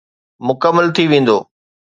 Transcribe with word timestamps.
مڪمل 0.47 0.85
ٿي 0.95 1.03
ويندو. 1.11 1.37